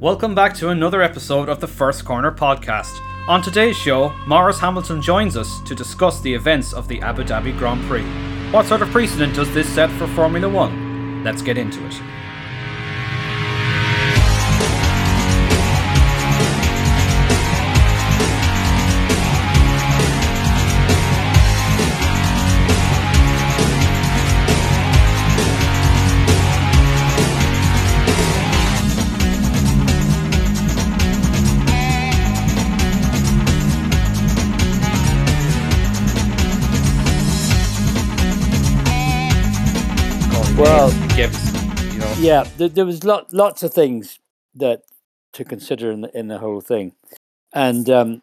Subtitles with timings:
[0.00, 3.00] Welcome back to another episode of the First Corner podcast.
[3.28, 7.56] On today's show, Maurice Hamilton joins us to discuss the events of the Abu Dhabi
[7.56, 8.04] Grand Prix.
[8.52, 11.24] What sort of precedent does this set for Formula One?
[11.24, 11.94] Let's get into it.
[42.26, 44.18] Yeah, there, there was lot, lots of things
[44.56, 44.82] that
[45.32, 46.92] to consider in the, in the whole thing,
[47.52, 48.22] and um,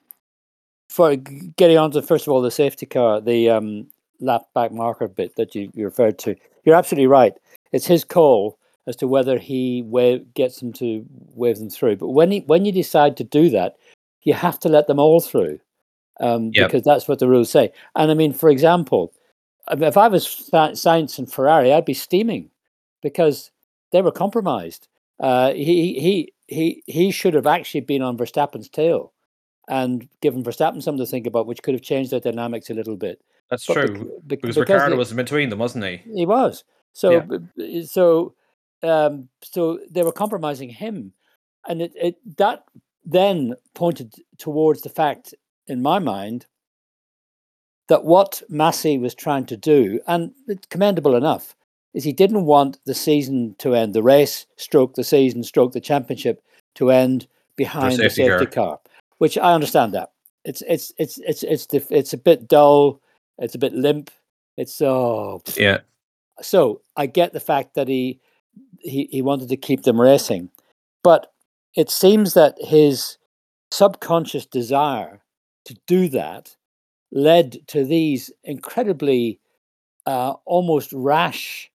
[0.89, 3.87] for getting on to first of all the safety car, the um,
[4.19, 6.35] lap back marker bit that you, you referred to,
[6.65, 7.33] you're absolutely right.
[7.71, 11.95] It's his call as to whether he wave, gets them to wave them through.
[11.95, 13.77] But when he, when you decide to do that,
[14.23, 15.59] you have to let them all through,
[16.19, 16.67] um, Yep.
[16.67, 17.71] because that's what the rules say.
[17.95, 19.13] And I mean, for example,
[19.71, 22.49] if I was Sainz and Ferrari, I'd be steaming
[23.01, 23.51] because
[23.93, 24.89] they were compromised.
[25.21, 29.13] Uh, he he he he should have actually been on Verstappen's tail
[29.69, 32.97] and given Verstappen something to think about, which could have changed their dynamics a little
[32.97, 33.21] bit.
[33.49, 33.87] That's But true.
[33.87, 36.01] bec- Because because Ricciardo they- was in between them, wasn't he?
[36.13, 37.11] he was so
[37.55, 37.83] Yeah.
[37.85, 38.33] so
[38.81, 41.13] um, so they were compromising him,
[41.69, 42.65] and it, it that
[43.05, 45.33] then pointed towards the fact,
[45.67, 46.45] in my mind,
[47.87, 51.55] that what Masi was trying to do, and it's commendable enough,
[51.93, 55.81] is he didn't want the season to end, the race, stroke the season, stroke the
[55.81, 56.43] championship
[56.75, 58.39] to end behind the safety car.
[58.39, 58.79] safety car,
[59.19, 60.11] which I understand that.
[60.45, 63.01] It's it's it's it's it's the, it's a bit dull,
[63.37, 64.09] it's a bit limp,
[64.57, 65.79] it's oh Yeah.
[66.41, 68.19] so I get the fact that he
[68.79, 70.49] he he wanted to keep them racing,
[71.03, 71.31] but
[71.75, 73.17] it seems that his
[73.71, 75.21] subconscious desire
[75.65, 76.55] to do that
[77.11, 79.39] led to these incredibly
[80.05, 81.71] uh, almost rash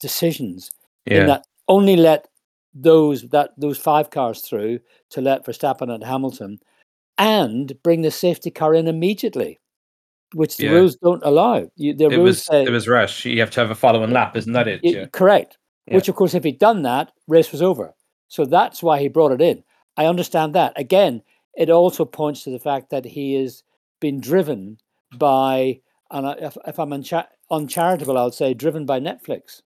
[0.00, 0.70] decisions
[1.06, 1.26] in Yeah.
[1.26, 2.28] that only let
[2.74, 4.78] those that those five cars through
[5.10, 6.58] to let Verstappen and Hamilton
[7.16, 9.58] and bring the safety car in immediately,
[10.34, 10.70] which the Yeah.
[10.72, 11.68] rules don't allow.
[11.76, 13.24] You, the It rules was say it was rash.
[13.24, 14.80] You have to have a following lap, isn't that it?
[14.84, 15.06] Y- Yeah.
[15.12, 15.58] Correct.
[15.86, 15.94] Yeah.
[15.96, 17.94] Which, of course, if he'd done that, race was over.
[18.28, 19.64] So that's why he brought it in.
[19.96, 20.72] I understand that.
[20.76, 21.22] Again,
[21.56, 23.64] it also points to the fact that he has
[24.00, 24.78] been driven
[25.16, 25.80] by,
[26.10, 29.62] and if, if I'm uncha- uncharitable, I'll say driven by Netflix,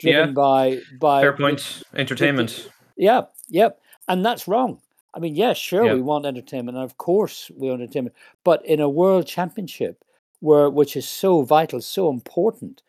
[0.00, 0.34] driven Yeah.
[0.34, 1.82] by by Fair the- point.
[1.94, 2.68] Entertainment.
[2.96, 4.80] yeah, yep, and that's wrong.
[5.14, 5.94] I mean, yes, sure, Yeah.
[5.94, 10.04] we want entertainment, and of course we want entertainment, but in a world championship,
[10.40, 12.82] where which is so vital, so important,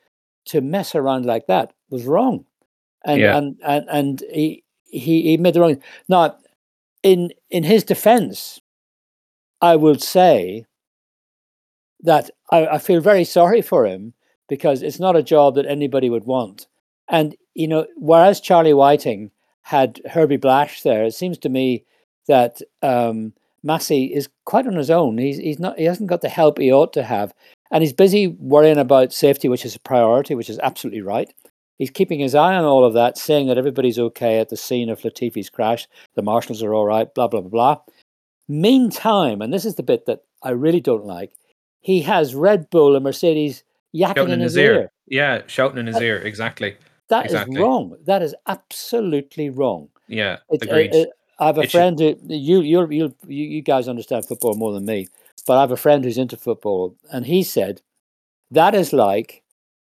[0.45, 2.45] to mess around like that was wrong,
[3.05, 3.37] and Yeah.
[3.37, 5.81] and and and he he he made the wrong.
[6.07, 6.37] Now,
[7.03, 8.61] in in his defence,
[9.61, 10.65] I will say
[12.03, 14.13] that I, I feel very sorry for him
[14.49, 16.67] because it's not a job that anybody would want.
[17.11, 19.29] And you know, whereas Charlie Whiting
[19.61, 21.83] had Herbie Blash there, it seems to me
[22.27, 23.33] that um,
[23.63, 25.17] Masi is quite on his own.
[25.17, 27.33] He's he's not he hasn't got the help he ought to have,
[27.69, 31.31] and he's busy worrying about safety, which is a priority, which is absolutely right.
[31.77, 34.89] He's keeping his eye on all of that, saying that everybody's okay at the scene
[34.89, 35.87] of Latifi's crash.
[36.15, 37.13] The marshals are all right.
[37.13, 37.81] Blah blah blah blah.
[38.47, 41.33] Meantime, and this is the bit that I really don't like,
[41.81, 43.63] he has Red Bull and Mercedes
[43.93, 44.91] yakking Shouting in, in his ear.
[45.07, 46.17] Yeah, shouting in his ear.
[46.17, 46.77] Exactly.
[47.11, 47.59] That is Exactly.
[47.61, 47.95] wrong.
[48.05, 49.89] That is absolutely wrong.
[50.07, 50.37] Yeah.
[50.51, 50.95] Uh, Agreed.
[50.95, 51.05] uh,
[51.39, 54.71] I have a It should- friend who you you you you guys understand football more
[54.73, 55.07] than me,
[55.45, 57.81] but I have a friend who's into football, and he said
[58.51, 59.43] that is like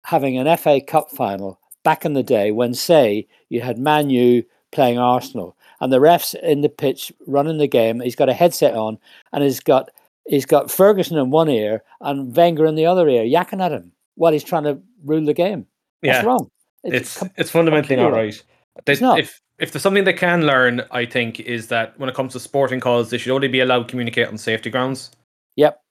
[0.04, 4.44] having an FA Cup final back in the day when, say, you had Man U
[4.72, 8.00] playing Arsenal, and the refs in the pitch running the game.
[8.00, 8.98] He's got a headset on,
[9.34, 9.90] and he's got
[10.28, 13.92] he's got Ferguson in one ear and Wenger in the other ear, yakking at him
[14.16, 15.66] while he's trying to rule the game.
[16.04, 16.26] That's yeah.
[16.30, 16.50] wrong.
[16.84, 18.42] It's com- it's fundamentally not right.
[18.86, 19.20] They- It's not.
[19.20, 22.40] If if there's something they can learn, I think, is that when it comes to
[22.40, 25.12] sporting calls, they should only be allowed to communicate on safety grounds.
[25.58, 25.82] Yep.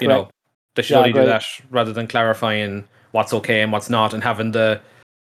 [0.00, 0.22] You Correct.
[0.24, 0.30] know,
[0.74, 4.24] they should Yeah, only do that rather than clarifying what's okay and what's not, and
[4.24, 4.80] having the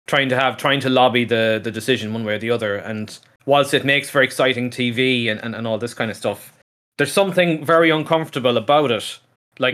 [0.05, 2.75] trying to have trying to lobby the the decision one way or the other.
[2.75, 3.17] And
[3.47, 6.53] whilst it makes for exciting TV and, and, and all this kind of stuff,
[6.97, 9.19] there's something very uncomfortable about it.
[9.57, 9.73] Like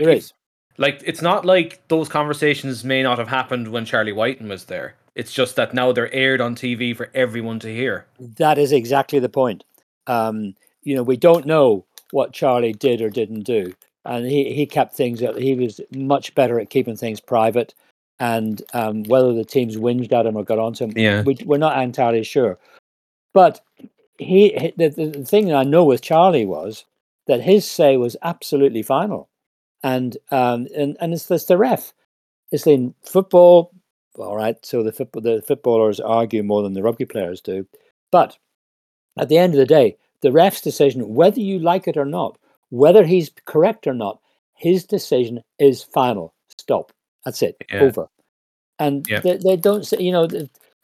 [0.78, 4.94] like it's not like those conversations may not have happened when Charlie Whiting was there.
[5.14, 8.06] It's just that now they're aired on TV for everyone to hear.
[8.18, 9.64] That is exactly the point.
[10.06, 13.72] Um, you know, we don't know what Charlie did or didn't do,
[14.04, 15.20] and he he kept things.
[15.20, 17.74] He was much better at keeping things private,
[18.18, 21.22] and um, whether the teams whinged at him or got onto him, Yeah.
[21.22, 22.58] we, we're not entirely sure.
[23.32, 23.60] But
[24.18, 26.84] he the, the thing I know with Charlie was
[27.26, 29.28] that his say was absolutely final,
[29.82, 31.92] and um and and it's, it's the ref.
[32.50, 33.72] It's in football.
[34.16, 37.66] All right, so the football the footballers argue more than the rugby players do,
[38.12, 38.36] but
[39.18, 42.38] at the end of the day, the ref's decision, whether you like it or not,
[42.70, 44.20] whether he's correct or not,
[44.56, 46.32] his decision is final.
[46.58, 46.92] Stop.
[47.24, 47.56] That's it.
[47.72, 47.80] Yeah.
[47.80, 48.06] Over.
[48.78, 49.20] And Yeah.
[49.20, 50.28] they, they don't say, you know,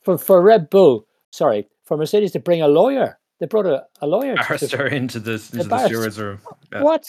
[0.02, 4.06] for for Red Bull, sorry, for Mercedes to bring a lawyer, they brought a, a
[4.06, 4.36] lawyer.
[4.36, 5.88] to- to- Barrister into the into the barrister.
[5.96, 6.38] stewards room.
[6.72, 6.82] Yeah.
[6.82, 7.04] What?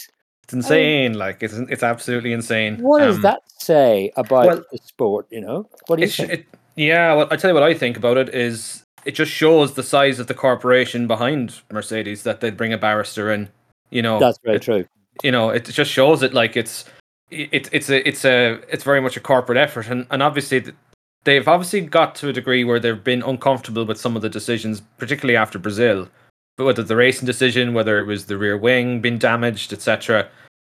[0.53, 1.18] It's insane.
[1.18, 2.77] like it's it's absolutely insane.
[2.81, 5.27] What does Um, that say about well, the sport?
[5.30, 6.31] You know, what do you It, think?
[6.31, 6.45] it,
[6.75, 9.83] yeah, well, I tell you what I think about it is it just shows the
[9.83, 13.50] size of the corporation behind Mercedes that they'd bring a barrister in.
[13.89, 14.86] You know, That's very it- true.
[15.24, 16.86] you know, it just shows it like it's
[17.30, 20.75] it, it's a it's a it's very much a corporate effort, and and obviously th-
[21.24, 24.81] they've obviously got to a degree where they've been uncomfortable with some of the decisions,
[24.98, 26.09] particularly after Brazil.
[26.57, 30.27] But whether the racing decision, whether it was the rear wing being damaged, etc.,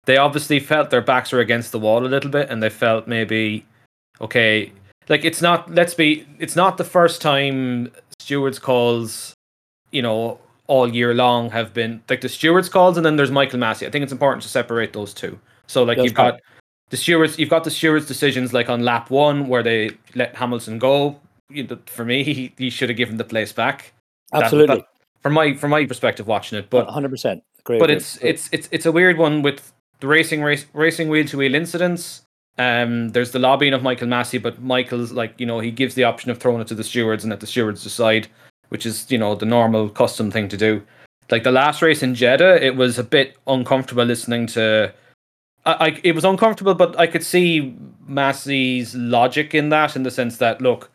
[0.05, 3.07] they obviously felt their backs were against the wall a little bit, and they felt
[3.07, 3.65] maybe
[4.21, 4.71] okay,
[5.09, 5.69] like it's not.
[5.73, 6.25] Let's be.
[6.39, 9.33] It's not the first time stewards calls,
[9.91, 13.59] you know, all year long have been like the stewards calls, and then there's Michael
[13.59, 13.87] Masi.
[13.87, 15.39] I think it's important to separate those two.
[15.67, 16.39] So like That's you've got
[16.89, 20.79] the stewards, you've got the stewards decisions like on lap one where they let Hamilton
[20.79, 21.19] go.
[21.49, 23.93] You know, For me, he, he should have given the place back.
[24.31, 24.85] That- Absolutely, that-
[25.27, 27.43] from my from my perspective, watching it, but hundred percent.
[27.59, 27.79] Agree.
[27.79, 31.37] but it's it's it's it's a weird one with the racing race racing wheel to
[31.37, 32.21] wheel incidents.
[32.57, 36.05] Um, there's the lobbying of Michael Masi, but Michael's like you know he gives the
[36.05, 38.29] option of throwing it to the stewards and let the stewards decide,
[38.69, 40.81] which is you know the normal custom thing to do.
[41.29, 44.93] Like the last race in Jeddah, it was a bit uncomfortable listening to.
[45.65, 47.75] I, I it was uncomfortable, but I could see
[48.09, 50.89] Masi's logic in that, in the sense that look,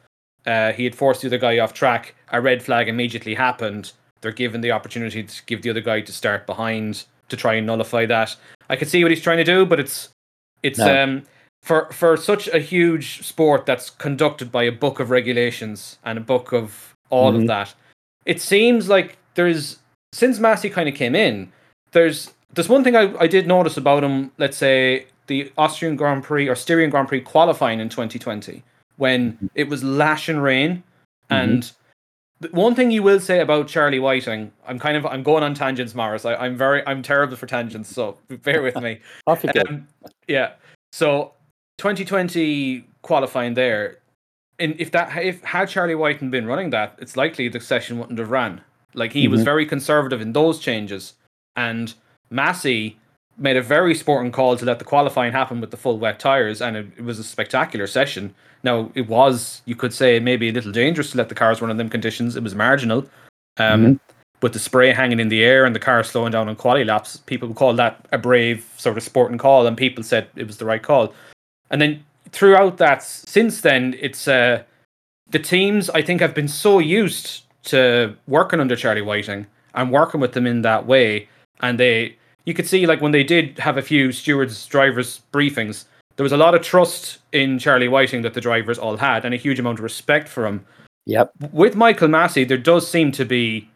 [0.46, 2.14] uh, he had forced the other guy off track.
[2.32, 3.93] A red flag immediately happened.
[4.22, 7.66] They're given the opportunity to give the other guy to start behind to try and
[7.66, 8.34] nullify that.
[8.70, 10.08] I can see what he's trying to do, but it's
[10.62, 11.02] it's No.
[11.02, 11.22] um
[11.62, 16.20] for for such a huge sport that's conducted by a book of regulations and a
[16.22, 17.42] book of all Mhm.
[17.42, 17.74] of that.
[18.24, 19.78] It seems like there's
[20.12, 21.52] since Masi kind of came in,
[21.92, 26.22] there's there's one thing I, I did notice about him, let's say the Austrian Grand
[26.22, 28.62] Prix or Styrian Grand Prix qualifying in 2020
[28.96, 29.48] when Mhm.
[29.54, 30.82] it was lash and rain.
[31.30, 31.72] And the
[32.50, 35.94] one thing you will say about Charlie Whiting, I'm kind of I'm going on tangents,
[35.94, 36.25] Maurice.
[36.25, 39.00] I, I'm very I'm terrible for tangents, so bear with me.
[39.27, 39.62] Off you go.
[39.69, 39.87] Um,
[40.29, 40.53] yeah.
[40.93, 41.33] So
[41.79, 43.99] 2020 qualifying there,
[44.59, 48.19] and if that if had Charlie Whiting been running that, it's likely the session wouldn't
[48.19, 48.61] have ran.
[48.94, 49.44] Like he was Mhm.
[49.44, 51.15] very conservative in those changes,
[51.56, 51.94] and
[52.31, 52.97] Masi
[53.43, 56.62] made a very sporting call to let the qualifying happen with the full wet tires,
[56.62, 58.35] and it, it was a spectacular session.
[58.62, 61.71] Now it was, you could say, maybe a little dangerous to let the cars run
[61.71, 62.37] in them conditions.
[62.37, 63.05] It was marginal,
[63.59, 64.00] um, Mhm.
[64.41, 67.17] with the spray hanging in the air and the car slowing down on quali laps.
[67.27, 70.65] People called that a brave sort of sporting call, and people said it was the
[70.65, 71.12] right call.
[71.71, 74.62] And then throughout that, since then, it's uh,
[75.31, 80.21] the teams I think have been so used to working under Charlie Whiting and working
[80.21, 81.29] with them in that way,
[81.61, 85.85] and they you could see like when they did have a few stewards drivers briefings,
[86.17, 89.35] there was a lot of trust in Charlie Whiting that the drivers all had, and
[89.35, 90.65] a huge amount of respect for him.
[91.06, 91.33] Yep.
[91.53, 93.69] With Michael Masi, there does seem to be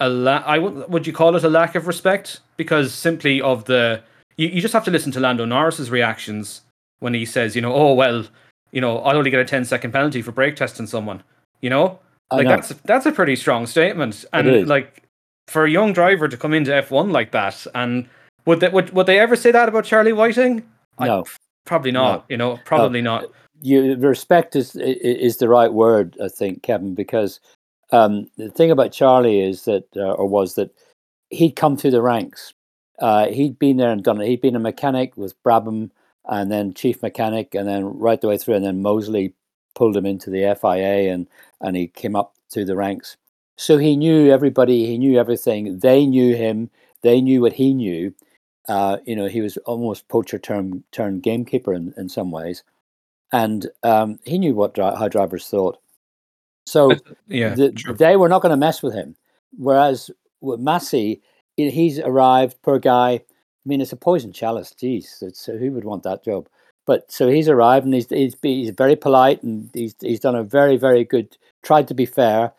[0.00, 3.64] a la- I would would you call it a lack of respect because simply of
[3.64, 4.02] the
[4.36, 6.62] you, you just have to listen to Lando Norris's reactions
[7.00, 8.26] when he says, you know, oh well,
[8.72, 11.22] you know, I'll only get a 10 second penalty for brake testing someone.
[11.60, 11.98] You know?
[12.32, 12.50] Like know.
[12.50, 14.24] that's that's a pretty strong statement.
[14.32, 15.02] And like
[15.48, 18.08] for a young driver to come into F1 like that and
[18.46, 20.62] would they would, would they ever say that about Charlie Whiting?
[20.98, 21.24] I- No.
[21.64, 23.24] Probably not, you know, probably not.
[23.60, 27.40] you respect is i- i- is the right word, I think, Kevin, because
[27.90, 30.70] um, the thing about Charlie is that, uh, or was that,
[31.30, 32.52] he'd come through the ranks.
[33.00, 34.28] Uh, he'd been there and done it.
[34.28, 35.90] He'd been a mechanic with Brabham,
[36.28, 39.34] and then chief mechanic, and then right the way through, and then Mosley
[39.74, 41.26] pulled him into the FIA, and
[41.60, 43.16] and he came up through the ranks.
[43.56, 44.86] So he knew everybody.
[44.86, 45.78] He knew everything.
[45.78, 46.70] They knew him.
[47.02, 48.14] They knew what he knew.
[48.68, 52.64] Uh, you know, he was almost poacher turn turn gamekeeper in, in some ways
[53.32, 55.78] and um, he knew what dri- how drivers thought.
[56.66, 56.92] So
[57.28, 57.54] Yeah.
[57.54, 59.16] the, they were not going to mess with him.
[59.56, 60.10] Whereas
[60.40, 61.20] with Masi,
[61.56, 62.60] he's arrived.
[62.62, 63.12] Poor guy.
[63.12, 63.22] I
[63.64, 64.74] mean, it's a poison chalice.
[64.76, 66.48] Jeez, it's, who would want that job?
[66.86, 70.44] But so he's arrived and he's he's, he's very polite and he's he's done a
[70.44, 71.36] very very good.
[71.62, 72.52] Tried to be fair,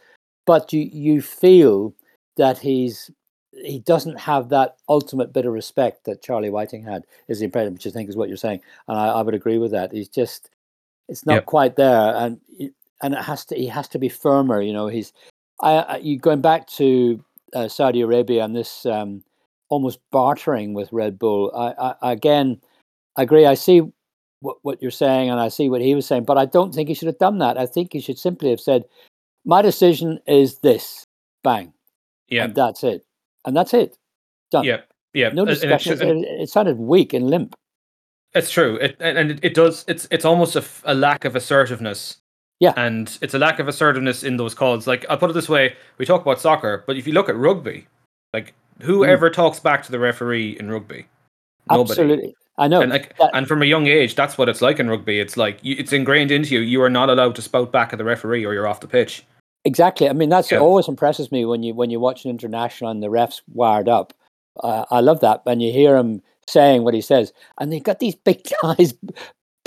[0.47, 1.93] but you you feel
[2.37, 3.11] that he's
[3.51, 7.03] he doesn't have that ultimate bit of respect that Charlie Whiting had.
[7.27, 9.59] Is the impression, which I think is what you're saying, and I, I would agree
[9.59, 9.91] with that.
[9.91, 10.49] He's just
[11.07, 11.45] it's not Yep.
[11.45, 12.39] quite there, and
[13.01, 14.61] and it has to he has to be firmer.
[14.61, 15.13] You know, he's
[15.61, 17.23] I, I you going back to
[17.53, 19.23] uh, Saudi Arabia and this um,
[19.69, 21.51] almost bartering with Red Bull.
[21.55, 22.61] I, I, again,
[23.15, 23.45] I agree.
[23.45, 23.81] I see
[24.41, 26.89] what, what you're saying, and I see what he was saying, but I don't think
[26.89, 27.57] he should have done that.
[27.57, 28.85] I think he should simply have said,
[29.47, 31.03] "My decision is this."
[31.43, 31.73] Bang.
[32.27, 32.45] Yeah.
[32.45, 33.05] And that's it.
[33.45, 33.97] And that's it.
[34.51, 34.65] Done.
[34.65, 34.81] Yeah.
[35.13, 35.29] Yeah.
[35.29, 35.93] No discussion.
[35.93, 37.55] It, it, it, sounded weak and limp.
[38.33, 38.75] It's true.
[38.75, 39.85] It, and it, it does.
[39.87, 42.17] It's it's almost a, a lack of assertiveness.
[42.59, 42.73] Yeah.
[42.75, 44.87] And it's a lack of assertiveness in those calls.
[44.87, 47.35] Like I'll put it this way: we talk about soccer, but if you look at
[47.35, 47.87] rugby,
[48.33, 49.33] like whoever mm.
[49.33, 51.07] talks back to the referee in rugby?
[51.69, 51.91] Nobody.
[51.91, 52.35] Absolutely.
[52.57, 52.81] I know.
[52.81, 55.19] And like, that, and from a young age, that's what it's like in rugby.
[55.19, 56.61] It's like you, it's ingrained into you.
[56.61, 59.23] You are not allowed to spout back at the referee, or you're off the pitch.
[59.65, 60.09] Exactly.
[60.09, 60.59] I mean, that's yeah.
[60.59, 64.13] always impresses me when you when you watch an international and the refs wired up.
[64.63, 67.99] Uh, I love that, and you hear him saying what he says, and they've got
[67.99, 68.93] these big guys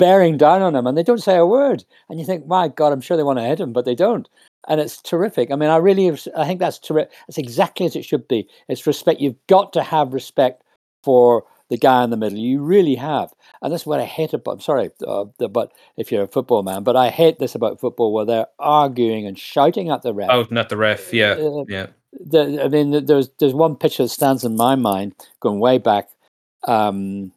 [0.01, 1.85] bearing down on him, and they don't say a word.
[2.09, 4.27] And you think, my God, I'm sure they want to hit him, but they don't.
[4.67, 5.51] And it's terrific.
[5.51, 7.11] I mean, I really, I think that's terrific.
[7.27, 8.47] That's exactly as it should be.
[8.67, 9.21] It's respect.
[9.21, 10.63] You've got to have respect
[11.03, 12.37] for the guy in the middle.
[12.37, 14.51] You really have, and that's what I hate about.
[14.51, 18.13] I'm sorry, uh, but if you're a football man, but I hate this about football
[18.13, 20.29] where they're arguing and shouting at the ref.
[20.29, 21.13] Oh, not the ref.
[21.13, 21.87] Yeah, uh, yeah.
[22.19, 26.09] The, I mean, there's there's one picture that stands in my mind going way back.
[26.67, 27.31] Um,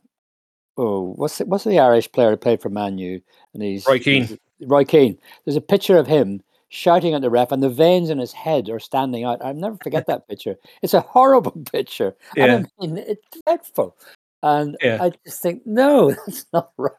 [0.77, 3.23] oh, what's the, what's the Irish player who played for Man U?
[3.55, 4.37] And he's Roy Keane.
[4.61, 5.17] Roy Keane.
[5.45, 8.69] There's a picture of him shouting at the ref, and the veins in his head
[8.69, 9.41] are standing out.
[9.45, 10.57] I'll never forget that picture.
[10.83, 12.17] It's a horrible picture.
[12.35, 12.65] Yeah.
[12.81, 13.97] I mean, it's dreadful.
[14.45, 15.03] And yeah.
[15.03, 16.93] I just think, no, that's not right.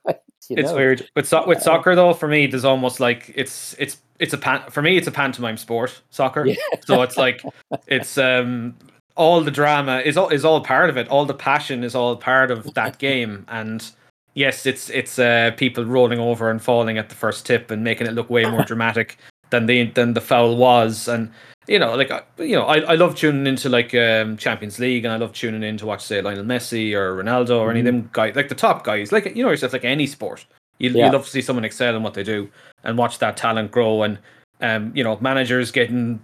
[0.49, 0.75] it's know?
[0.75, 2.13] weird with so- with soccer though.
[2.13, 5.57] For me, there's almost like it's it's it's a pan- for me it's a pantomime
[5.57, 6.45] sport soccer.
[6.45, 6.55] Yeah.
[6.85, 7.43] So it's like
[7.87, 8.75] it's um
[9.15, 11.07] all the drama is all is all part of it.
[11.07, 13.45] All the passion is all part of that game.
[13.47, 13.87] And
[14.33, 18.07] yes, it's it's uh, people rolling over and falling at the first tip and making
[18.07, 19.17] it look way more dramatic
[19.51, 21.07] than the than the foul was.
[21.07, 21.31] And
[21.67, 25.13] you know, like you know, I, I love tuning into like um, Champions League, and
[25.13, 27.69] I love tuning in to watch say Lionel Messi or Ronaldo or mm-hmm.
[27.71, 27.97] any of mm-hmm.
[28.01, 30.45] them guys, like the top guys, like you know yourself, like any sport.
[30.77, 31.07] You yeah.
[31.07, 32.49] you love to see someone excel in what they do
[32.83, 34.19] and watch that talent grow, and
[34.61, 36.21] um, you know, managers getting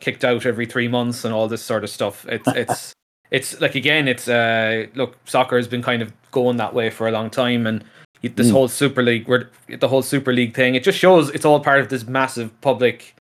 [0.00, 2.24] kicked out every three months and all this sort of stuff.
[2.28, 2.94] It's it's
[3.30, 7.08] it's like again, it's uh, look, soccer has been kind of going that way for
[7.08, 7.84] a long time, and
[8.22, 8.52] this mm.
[8.52, 11.80] whole Super League, where the whole Super League thing, it just shows it's all part
[11.80, 13.14] of this massive public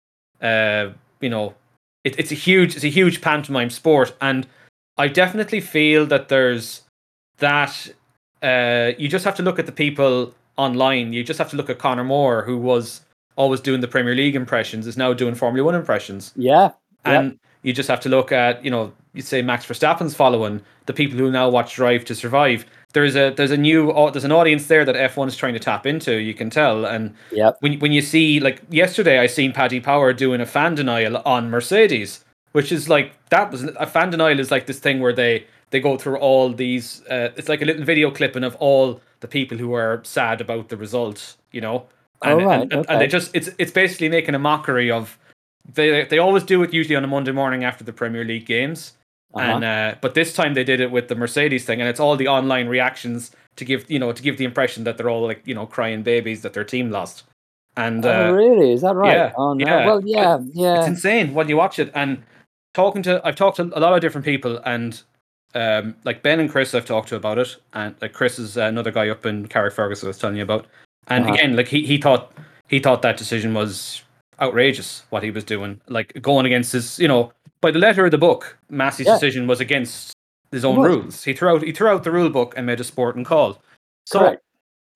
[0.41, 0.91] uh,
[1.23, 1.55] you know,
[2.05, 4.47] it, it's a huge it's a huge pantomime sport, and
[4.99, 6.83] I definitely feel that there's
[7.39, 7.89] that.
[8.43, 11.13] Uh, you just have to look at the people online.
[11.13, 13.03] You just have to look at Conor Moore, who was
[13.37, 16.33] always doing the Premier League impressions, is now doing Formula One impressions.
[16.35, 16.73] Yeah,
[17.05, 20.93] and you just have to look at you know you say Max Verstappen's following the
[20.93, 24.67] people who now watch Drive to Survive there's a there's a new there's an audience
[24.67, 26.17] there that F1 is trying to tap into.
[26.17, 27.57] You can tell, and yep.
[27.61, 31.51] when when you see like yesterday, I seen Paddy Power doing a fan denial on
[31.51, 35.47] Mercedes, which is like that was a fan denial is like this thing where they
[35.71, 37.03] they go through all these.
[37.09, 40.69] Uh, it's like a little video clipping of all the people who are sad about
[40.69, 41.87] the result, you know,
[42.23, 42.63] and, oh, right.
[42.63, 42.93] and, okay.
[42.93, 45.19] and they just it's it's basically making a mockery of.
[45.75, 48.95] They they always do it usually on a Monday morning after the Premier League games
[49.35, 49.47] uh-huh.
[49.47, 52.17] And uh, but this time they did it with the Mercedes thing, and it's all
[52.17, 55.43] the online reactions to give you know to give the impression that they're all like
[55.47, 57.25] you know crying babies that their team lost.
[57.77, 59.17] And oh, uh, really, is that right?
[59.17, 59.67] Yeah, oh, no.
[59.67, 59.87] yeah.
[59.87, 60.79] Well, yeah, yeah.
[60.81, 61.91] It's insane when you watch it.
[61.95, 62.23] And
[62.75, 65.01] talking to, I've talked to a lot of different people, and
[65.55, 68.91] um, like Ben and Chris, I've talked to about it, and like Chris is another
[68.91, 70.67] guy up in Carrickfergus I was telling you about.
[71.09, 71.35] And uh-huh.
[71.35, 72.33] again, like he he thought
[72.69, 74.03] he thought that decision was
[74.41, 77.33] outrageous what he was doing, like going against his, you know,
[77.63, 79.15] by the letter of the book, Masi's yeah.
[79.15, 80.13] decision was against
[80.51, 81.25] his own rules.
[81.25, 83.59] He threw out he threw out the rule book and made a sporting call.
[84.05, 84.43] So Correct.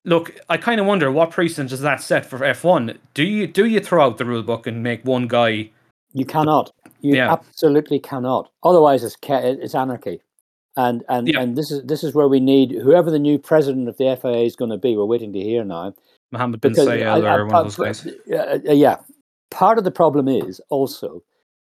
[0.04, 2.98] look, I kind of wonder what precedent does that set for F1?
[3.14, 5.70] Do you do you throw out the rule book and make one guy?
[6.12, 6.70] You cannot.
[7.00, 7.32] You yeah.
[7.32, 8.50] absolutely cannot.
[8.62, 10.20] Otherwise, it's it's anarchy.
[10.76, 11.40] And and yeah.
[11.40, 14.42] and this is this is where we need whoever the new president of the FIA
[14.42, 14.96] is going to be.
[14.96, 15.94] We're waiting to hear now.
[16.32, 18.06] Mohammed bin Sulayem or one of those guys.
[18.30, 18.96] Uh, yeah,
[19.50, 21.22] part of the problem is also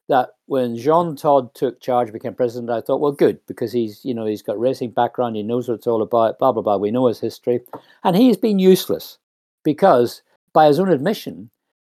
[0.09, 4.13] that when Jean Todt took charge, became president, I thought, well, good, because he's, you
[4.13, 6.77] know, he's got racing background, he knows what it's all about, blah blah blah.
[6.77, 7.61] We know his history,
[8.03, 9.17] and he's been useless
[9.63, 10.21] because,
[10.53, 11.49] by his own admission,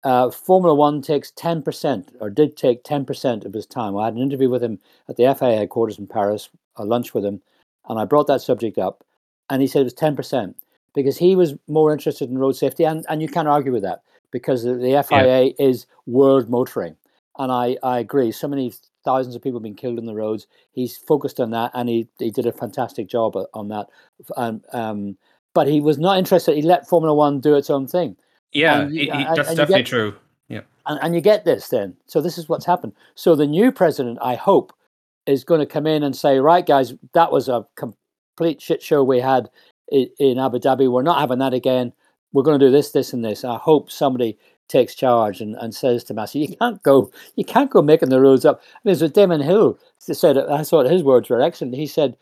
[0.04, 3.96] uh, Formula One takes ten percent, or did take ten percent of his time.
[3.96, 7.24] I had an interview with him at the FIA headquarters in Paris, a lunch with
[7.24, 7.40] him,
[7.88, 9.04] and I brought that subject up,
[9.50, 10.56] and he said it was ten percent
[10.94, 14.02] because he was more interested in road safety, and and you can't argue with that
[14.30, 15.52] because the FIA yeah.
[15.58, 16.96] is world motoring
[17.38, 18.32] and I, I agree.
[18.32, 18.72] So many
[19.04, 20.46] thousands of people have been killed on the roads.
[20.72, 23.86] He's focused on that, and he, he did a fantastic job on that.
[24.36, 25.16] Um, um,
[25.54, 26.56] but he was not interested.
[26.56, 28.16] He let Formula One do its own thing.
[28.52, 30.14] Yeah, that's definitely get, true.
[30.48, 30.60] Yeah.
[30.86, 31.96] And, and you get this then.
[32.06, 32.92] So this is what's happened.
[33.14, 34.72] So the new president, I hope,
[35.26, 39.02] is going to come in and say, right, guys, that was a complete shit show
[39.02, 39.48] we had
[39.90, 40.90] in, in Abu Dhabi.
[40.90, 41.92] We're not having that again.
[42.32, 43.44] We're going to do this, this, and this.
[43.44, 47.70] I hope somebody takes charge and, and says to Masi, you can't go, you can't
[47.70, 48.60] go making the rules up.
[48.74, 51.74] I mean, so Damon Hill said, I thought his words were excellent.
[51.74, 52.16] He said,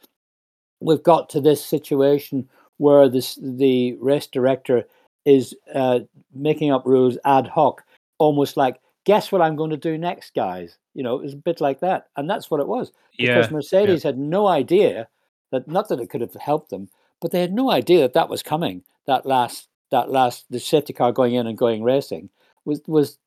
[0.80, 4.84] we've got to this situation where this the race director
[5.24, 6.00] is uh,
[6.34, 7.84] making up rules ad hoc,
[8.18, 10.78] almost like, guess what I'm going to do next, guys.
[10.94, 13.52] You know, it was a bit like that, and that's what it was because Yeah,
[13.52, 15.08] Mercedes had no idea
[15.52, 16.88] that not that it could have helped them,
[17.20, 18.82] but they had no idea that that was coming.
[19.06, 22.28] That last, that last, the safety car going in and going racing
[22.64, 23.18] was was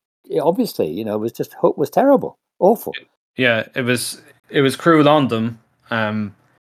[0.41, 2.93] obviously, you know, it was just hope was terrible, awful.
[3.38, 3.67] yeah.
[3.74, 5.60] It was it was cruel on them.
[5.89, 6.36] Um,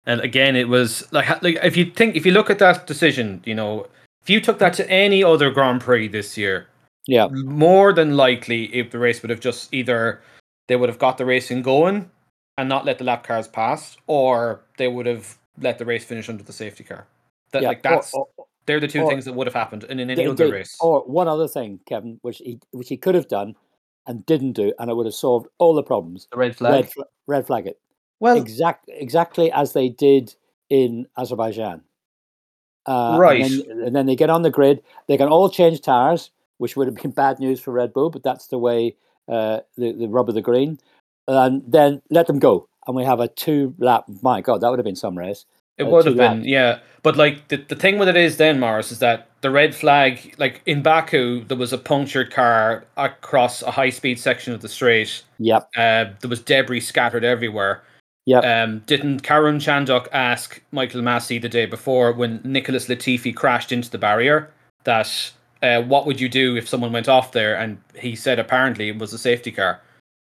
[0.06, 3.42] and again, it was like like if you think if you look at that decision,
[3.46, 3.88] you know,
[4.22, 6.68] if you took that to any other Grand Prix this year,
[7.08, 10.22] Yeah, more than likely, if the race would have just either
[10.68, 12.10] they would have got the racing going
[12.58, 16.30] and not let the lap cars pass, or they would have let the race finish
[16.30, 17.06] under the safety car.
[17.52, 17.68] That yeah.
[17.70, 20.10] like that's or, or, they're the two or- things that would have happened in, in
[20.10, 20.78] any They- other they- race.
[20.82, 23.56] Or one other thing, Kevin, which he which he could have done
[24.08, 26.28] and didn't do, and it would have solved all the problems.
[26.32, 27.80] the red Red, fl- red flag it
[28.20, 30.36] Well, exact exactly as they did
[30.70, 31.82] in Azerbaijan.
[32.86, 33.42] Uh, Right.
[33.42, 34.84] And then, and then they get on the grid.
[35.08, 36.30] They can all change tires,
[36.60, 38.96] which would have been bad news for Red Bull, but that's the way
[39.28, 40.78] uh, the the rub of the green.
[41.28, 44.06] And then let them go, and we have a two lap.
[44.22, 45.46] My God, that would have been some race.
[45.78, 46.80] It uh, would have been, yeah.
[47.04, 50.34] But like the, the thing with it is then, Maurice, is that the red flag,
[50.40, 54.70] like in Baku, there was a punctured car across a high speed section of the
[54.70, 55.22] straight.
[55.38, 57.84] Yep, Uh, there was debris scattered everywhere.
[58.26, 58.44] yep.
[58.44, 63.92] Um, didn't Karun Chandhok ask Michael Masi the day before when Nicholas Latifi crashed into
[63.92, 64.50] the barrier
[64.86, 67.56] that uh, what would you do if someone went off there?
[67.56, 69.80] And he said apparently it was a safety car.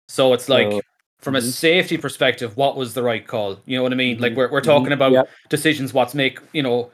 [0.08, 0.80] So it's like So-
[1.20, 1.50] from a Mhm.
[1.50, 3.58] safety perspective, what was the right call?
[3.66, 4.18] You know what I mean?
[4.18, 4.36] Like Mhm.
[4.36, 5.28] we're we're talking about Yep.
[5.48, 6.90] decisions, what's make you know.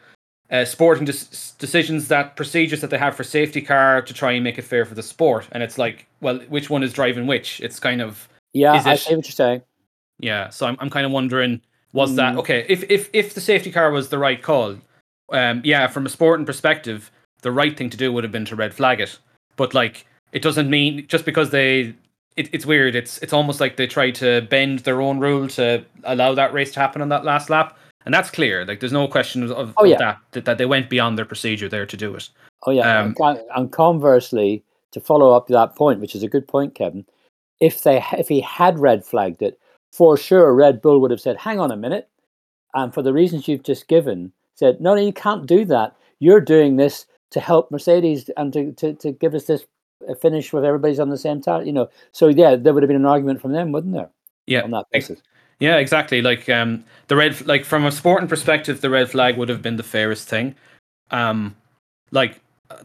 [0.51, 4.59] Uh, sporting decisions that procedures that they have for safety car to try and make
[4.59, 7.59] it fair for the sport, and it's like, well, which one is driving which?
[7.61, 9.63] It's kind of Yeah, is I it- see what you're saying.
[10.19, 11.63] yeah, so I'm I'm kind of wondering
[11.95, 12.39] was that Mm.
[12.41, 12.67] okay?
[12.69, 14.77] If if if the safety car was the right call,
[15.33, 18.57] um, yeah, from a sporting perspective, the right thing to do would have been to
[18.57, 19.19] red flag it.
[19.57, 21.95] But like, it doesn't mean just because they,
[22.37, 22.95] it, it's weird.
[22.95, 26.73] It's it's almost like they try to bend their own rule to allow that race
[26.73, 28.65] to happen on that last lap, and that's clear.
[28.65, 29.99] Like, there's no question of, of, Oh, of yeah.
[29.99, 32.29] that, that that they went beyond their procedure there to do it.
[32.67, 36.47] Oh yeah, Um, and and conversely, to follow up that point, which is a good
[36.47, 37.05] point, Kevin,
[37.61, 39.59] if they if he had red flagged it,
[39.93, 42.09] for sure, Red Bull would have said, "Hang on a minute,"
[42.75, 45.95] and for the reasons you've just given, said, "No, no, you can't do that.
[46.19, 49.67] You're doing this to help Mercedes and to to, to give us this
[50.21, 52.97] finish with everybody's on the same tire." You know, so yeah, there would have been
[52.97, 54.11] an argument from them, wouldn't there,
[54.47, 55.21] Yeah, on that basis?
[55.61, 56.23] Yeah, exactly.
[56.23, 59.77] Like um, the red, like from a sporting perspective, the red flag would have been
[59.77, 60.57] the fairest thing.
[61.11, 61.55] Um,
[62.11, 62.41] like,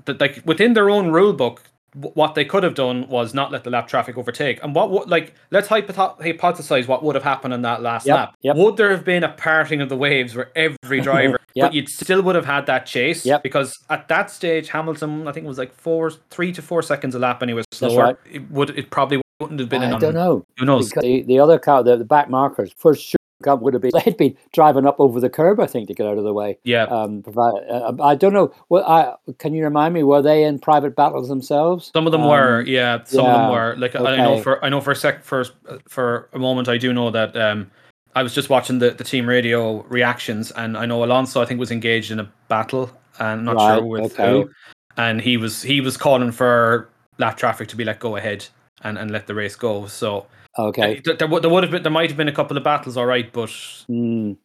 [0.06, 1.64] th- like within their own rule book,
[2.00, 4.62] what they could have done was not let the lap traffic overtake.
[4.64, 8.36] And what, would like, let's hypothesize what would have happened on that last Yep, lap.
[8.42, 8.56] yep.
[8.56, 11.66] Would there have been a parting of the waves where every driver, Yep.
[11.68, 13.26] but you'd still would have had that chase?
[13.26, 13.44] Yep.
[13.44, 17.16] Because at that stage, Hamilton, I think it was like four, three to four seconds
[17.16, 18.04] a lap, and he was slower.
[18.04, 18.16] right.
[18.32, 19.84] It would, it probably wouldn't have been.
[19.84, 20.46] I don't know.
[20.60, 20.90] Who knows?
[20.90, 23.92] Because the, the other car, the, the back markers, for sure, got- would have been
[24.06, 26.58] they'd been driving up over the curb, I think, to get out of the way.
[26.64, 26.84] Yeah.
[26.84, 28.54] Um, uh, I don't know.
[28.70, 30.04] Well, I, can you remind me?
[30.04, 31.92] Were they in private battles themselves?
[31.94, 33.04] Some of them Um, were, yeah.
[33.04, 33.76] Some of them were.
[33.78, 35.46] Like I know for I know for a sec for
[35.88, 37.70] for a moment I do know that um
[38.16, 41.60] I was just watching the, the team radio reactions and I know Alonso I think
[41.60, 44.32] was engaged in a battle and not Right, sure with okay.
[44.32, 44.50] who,
[44.98, 48.48] and he was he was calling for lap traffic to be let go ahead
[48.84, 49.86] and, and let the race go.
[49.88, 50.26] So
[50.60, 51.02] Okay.
[51.04, 52.98] there, there, would- there would have been there might have been a couple of battles,
[52.98, 53.50] all right, but
[53.90, 54.38] Mm,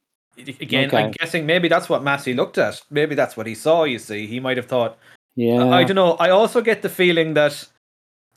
[0.60, 2.82] again, I'm guessing maybe that's what Masi looked at.
[2.90, 3.84] Maybe that's what he saw.
[3.84, 4.98] You see, he might have thought
[5.36, 5.64] yeah.
[5.68, 6.12] I don't know.
[6.14, 7.66] I also get the feeling that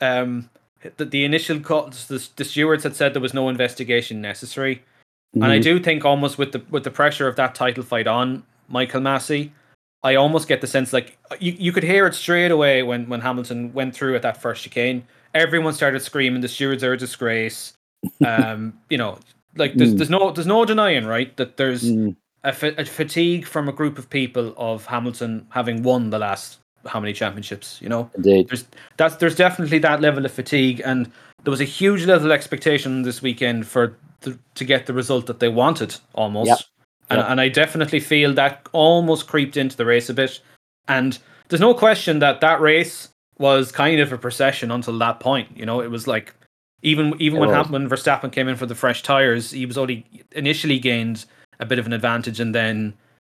[0.02, 0.50] um
[0.98, 4.84] that the initial calls, the, the stewards had said there was no investigation necessary,
[5.34, 5.64] and I Mhm.
[5.64, 9.50] do think almost with the with the pressure of that title fight on Michael Masi,
[10.04, 13.22] I almost get the sense like you, you could hear it straight away when when
[13.22, 15.04] Hamilton went through at that first chicane.
[15.36, 17.74] Everyone started screaming, "The stewards are a disgrace."
[18.26, 19.20] um, you know,
[19.56, 19.98] like there's Mm.
[19.98, 23.72] there's no there's no denying right that there's Mm, a, fa- a fatigue from a
[23.72, 28.10] group of people of Hamilton having won the last how many championships, you know?
[28.16, 28.48] indeed.
[28.48, 28.66] There's
[28.98, 31.12] that's there's definitely that level of fatigue and
[31.44, 35.26] there was a huge level of expectation this weekend for the, to get the result
[35.28, 36.48] that they wanted almost.
[36.50, 36.60] Yep.
[37.10, 37.28] And Yep.
[37.30, 40.40] and I definitely feel that almost creeped into the race a bit.
[40.88, 41.18] And
[41.50, 45.50] there's no question that that race was kind of a procession until that point.
[45.56, 46.34] You know, it was like
[46.82, 47.70] even even It when was.
[47.70, 51.26] when Verstappen came in for the fresh tires, he was only initially gained
[51.60, 52.94] a bit of an advantage, and then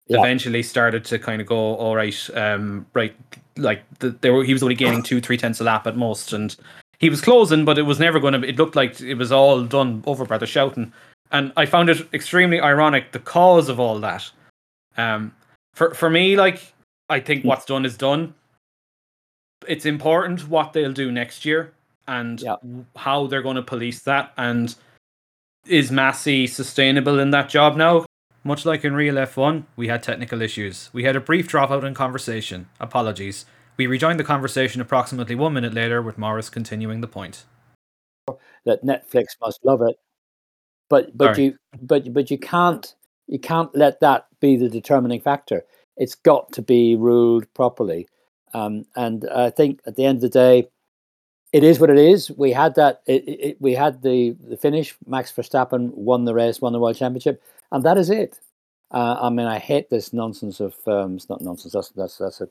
[0.07, 0.19] Yeah.
[0.19, 3.15] eventually started to kind of go all right, um, right,
[3.57, 6.33] like the, they were he was only gaining two three tenths a lap at most,
[6.33, 6.57] and
[6.99, 8.49] he was closing, but it was never going to.
[8.49, 10.93] It looked like it was all done over by the shouting,
[11.31, 14.31] and I found it extremely ironic the cause of all that.
[14.97, 15.33] Um,
[15.75, 16.73] for for me, like
[17.09, 17.49] I think Mm.
[17.49, 18.35] what's done is done.
[19.67, 21.73] It's important what they'll do next year
[22.07, 22.57] and Yeah.
[22.97, 24.33] how they're going to police that.
[24.37, 24.75] And
[25.67, 28.05] is Masi sustainable in that job now?
[28.45, 30.91] Much like in real F1, we had technical issues.
[30.93, 32.69] We had a brief dropout in conversation.
[32.81, 33.45] Apologies.
[33.77, 37.45] We rejoined the conversation approximately one minute later, with Maurice continuing the point.
[38.65, 39.97] that Netflix must love it.
[40.91, 41.45] But but Sorry.
[41.47, 42.95] you but but you can't
[43.27, 45.65] you can't let that be the determining factor.
[45.97, 48.07] It's got to be ruled properly.
[48.55, 50.69] Um, and I think at the end of the day,
[51.53, 52.31] it is what it is.
[52.31, 53.03] We had that.
[53.07, 54.95] It, it, we had the the finish.
[55.07, 58.39] Max Verstappen won the race, won the world championship, and that is it.
[58.91, 60.75] Uh, I mean, I hate this nonsense of.
[60.87, 61.73] Um, it's not nonsense.
[61.73, 62.49] That's that's that's a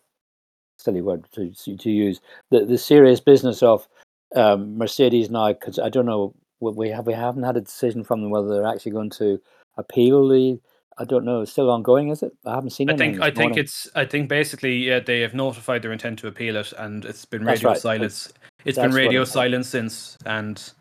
[0.78, 2.22] silly word to to use.
[2.50, 3.88] The the serious business of
[4.36, 5.54] um, Mercedes now.
[5.54, 6.34] Because I don't know.
[6.60, 9.40] We have we haven't had a decision from them whether they're actually going to
[9.78, 10.60] appeal the.
[11.00, 11.42] I don't know.
[11.42, 12.34] It's still ongoing, is it?
[12.46, 13.60] I haven't seen I think I think morning.
[13.60, 17.26] it's I think basically yeah, they have notified their intent to appeal it, and it's
[17.26, 17.78] been radio right.
[17.80, 18.34] silence.
[18.66, 20.72] It's That's been radio silence since, and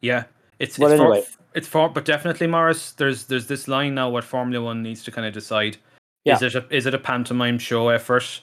[0.00, 0.24] yeah,
[0.58, 1.22] it's Well, it's anyway.
[1.22, 2.92] for, it's for but definitely Maurice.
[2.92, 5.76] There's there's this line now what Formula One needs to kind of decide:
[6.24, 6.46] is Yeah.
[6.46, 8.40] it a, is it a pantomime show effort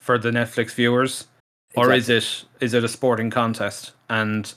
[0.00, 1.28] for the Netflix viewers,
[1.76, 3.92] or is it is it a sporting contest?
[4.10, 4.52] And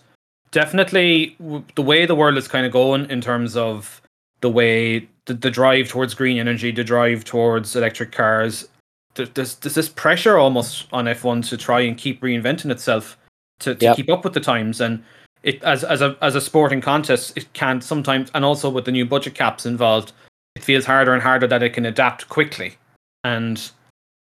[0.51, 4.01] definitely w- the way the world is kind of going in terms of
[4.41, 8.67] the way the, the drive towards green energy, the drive towards electric cars.
[9.15, 13.17] there- There's, there's this pressure almost on F1 to try and keep reinventing itself
[13.59, 13.95] to, to Yep.
[13.95, 14.79] keep up with the times.
[14.81, 15.03] And
[15.43, 18.91] it as as a as a sporting contest, it can sometimes, and also with the
[18.91, 20.11] new budget caps involved,
[20.55, 22.75] it feels harder and harder that it can adapt quickly.
[23.23, 23.69] And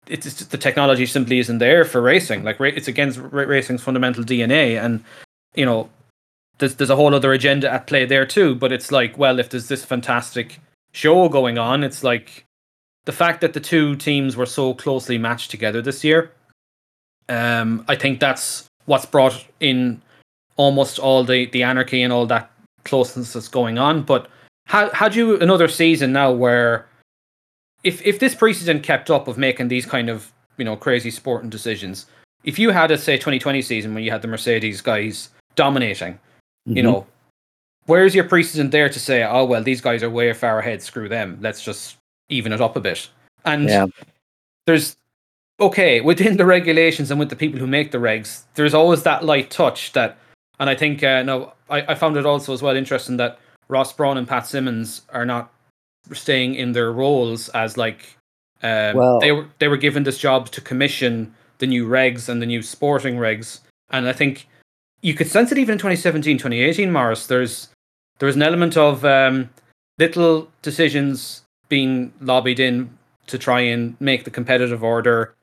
[0.08, 2.44] it's just, the technology simply isn't there for racing.
[2.44, 5.04] Like it's against racing's fundamental DNA, and
[5.56, 5.90] you know
[6.58, 8.56] there's there's a whole other agenda at play there too.
[8.56, 10.60] But it's like, well, if there's this fantastic
[10.94, 12.46] show going on, it's like
[13.06, 16.32] the fact that the two teams were so closely matched together this year.
[17.30, 20.02] Um, I think that's what's brought in
[20.58, 22.52] almost all the the anarchy and all that
[22.86, 24.04] closeness that's going on.
[24.04, 24.28] But
[24.68, 26.88] had had you another season now where
[27.84, 31.50] if if this precedent kept up of making these kind of you know crazy sporting
[31.50, 32.06] decisions,
[32.44, 36.20] if you had a say 2020 season when you had the Mercedes guys dominating,
[36.66, 36.84] you Mhm.
[36.84, 37.08] know,
[37.86, 41.10] where's your precedent there to say, oh well, these guys are way far ahead, screw
[41.10, 41.98] them, let's just
[42.30, 43.10] even it up a bit.
[43.46, 43.88] And Yeah.
[44.66, 44.96] there's
[45.60, 49.24] okay within the regulations and with the people who make the regs, there's always that
[49.26, 50.18] light touch that,
[50.60, 53.94] and I think uh, no, I, I found it also as well interesting that Ross
[53.94, 55.52] Brawn and Pat Symonds are not
[56.12, 58.18] staying in their roles as like
[58.62, 62.42] um, Well- they were they were given this job to commission the new regs and
[62.42, 64.48] the new sporting regs, and I think
[65.04, 67.28] you could sense it even in 2017, 2018, Maurice.
[67.28, 67.70] There's
[68.20, 69.50] there's an element of um,
[70.00, 75.36] little decisions being lobbied in to try and make the competitive order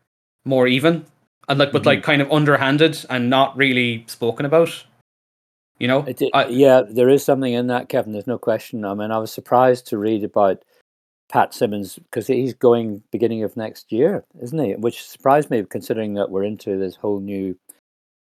[0.45, 1.05] more even,
[1.49, 1.87] and like but Mhm.
[1.87, 4.85] like kind of underhanded and not really spoken about.
[5.79, 8.13] You know, It, it- I- yeah, there is something in that, Kevin.
[8.13, 8.85] There's no question.
[8.85, 10.63] I mean, I was surprised to read about
[11.31, 14.75] Pat Symonds because he's going beginning of next year, isn't he?
[14.75, 17.57] Which surprised me, considering that we're into this whole new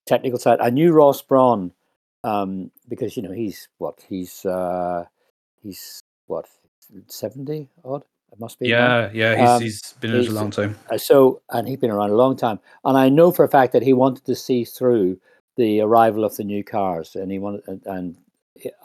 [0.08, 0.60] technical side.
[0.62, 1.72] I knew Ross Brawn
[2.24, 5.06] um, because you know he's what he's uh,
[5.62, 6.48] he's what
[7.08, 8.04] seventy odd.
[8.32, 8.68] It must be.
[8.68, 10.78] yeah, yeah, he's Um, he's been in it a long time.
[10.90, 13.72] Uh, so and he's been around a long time and i know for a fact
[13.72, 15.18] that he wanted to see through
[15.56, 18.18] the arrival of the new cars and he wanted and, and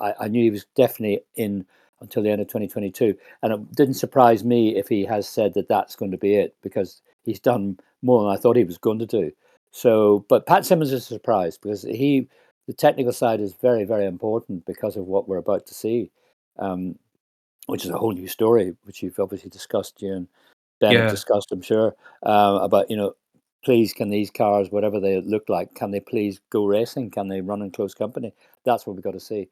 [0.01, 1.67] I, I knew he was definitely in
[2.01, 5.69] until the end of 2022 and it didn't surprise me if he has said that
[5.69, 8.99] that's going to be it because he's done more than i thought he was going
[8.99, 9.33] to do
[9.73, 12.29] so but pat symonds is a surprise because he
[12.69, 16.11] the technical side is very very important because of what we're about to see
[16.59, 16.97] um,
[17.67, 20.29] which is a whole new story which you've obviously discussed you and
[20.81, 21.11] ben Yeah.
[21.11, 23.15] discussed i'm sure uh, about you know
[23.65, 27.11] please can these cars whatever they look like can they please go racing?
[27.11, 28.35] Can they run in close company?
[28.65, 29.49] That's what we've got to see.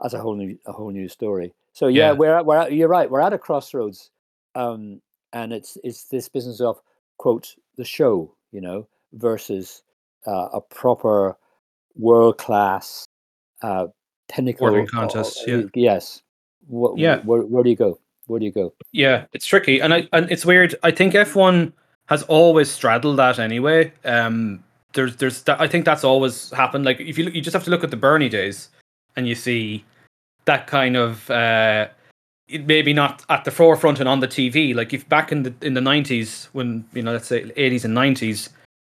[0.00, 1.54] That's a whole new a whole new story.
[1.72, 2.12] So yeah, Yeah.
[2.12, 4.10] we're at, we're at, you're right we're at a crossroads
[4.56, 5.00] um
[5.32, 6.80] and it's it's this business of
[7.18, 9.82] quote the show you know versus
[10.26, 11.36] uh, a proper
[11.96, 13.04] world class
[13.62, 13.86] uh
[14.28, 15.62] pinnacle Sporting contest, yeah.
[15.74, 16.22] yes
[16.68, 17.20] Wh- Yeah.
[17.20, 20.30] where, where do you go where do you go Yeah, it's tricky, and I and
[20.30, 20.74] it's weird.
[20.82, 21.72] I think F one
[22.06, 23.92] has always straddled that anyway.
[24.04, 26.84] Um, there's there's that, I think that's always happened.
[26.84, 28.70] Like if you look, you just have to look at the Bernie days,
[29.16, 29.84] and you see
[30.46, 31.88] that kind of uh,
[32.48, 34.74] it maybe not at the forefront and on the TV.
[34.74, 37.94] Like if back in the in the nineties, when you know let's say eighties and
[37.94, 38.48] nineties,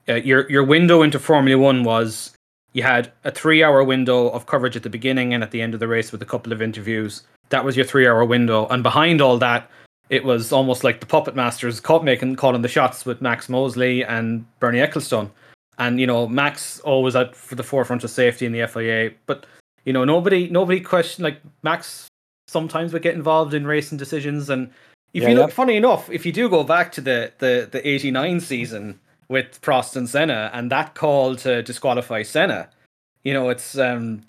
[0.09, 2.35] uh, your your window into Formula One was
[2.73, 5.73] you had a three hour window of coverage at the beginning and at the end
[5.73, 7.23] of the race with a couple of interviews.
[7.49, 9.69] That was your three hour window, and behind all that,
[10.09, 14.03] it was almost like the puppet masters caught making calling the shots with Max Mosley
[14.03, 15.29] and Bernie Ecclestone.
[15.77, 19.45] And you know, Max always at for the forefront of safety in the FIA, but
[19.85, 22.07] you know, nobody nobody questioned like Max
[22.47, 24.49] sometimes would get involved in racing decisions.
[24.49, 24.69] And
[25.13, 25.55] if Yeah, you look, yeah.
[25.55, 28.99] funny enough, if you do go back to the the the '89 season
[29.34, 32.69] with Prost and Senna and that call to disqualify Senna,
[33.24, 34.22] you know, it's um,